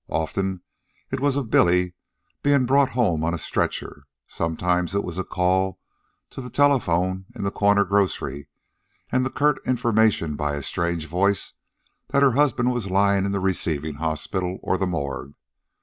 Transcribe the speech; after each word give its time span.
Oftenest, 0.07 0.63
it 1.11 1.19
was 1.19 1.35
of 1.35 1.51
Billy 1.51 1.93
being 2.41 2.65
brought 2.65 2.89
home 2.97 3.23
on 3.23 3.35
a 3.35 3.37
stretcher. 3.37 4.07
Sometimes 4.25 4.95
it 4.95 5.03
was 5.03 5.19
a 5.19 5.23
call 5.23 5.79
to 6.31 6.41
the 6.41 6.49
telephone 6.49 7.27
in 7.35 7.43
the 7.43 7.51
corner 7.51 7.85
grocery 7.85 8.47
and 9.11 9.23
the 9.23 9.29
curt 9.29 9.59
information 9.63 10.35
by 10.35 10.55
a 10.55 10.63
strange 10.63 11.05
voice 11.05 11.53
that 12.07 12.23
her 12.23 12.31
husband 12.31 12.71
was 12.73 12.89
lying 12.89 13.25
in 13.25 13.31
the 13.31 13.39
receiving 13.39 13.97
hospital 13.97 14.57
or 14.63 14.75
the 14.75 14.87
morgue. 14.87 15.35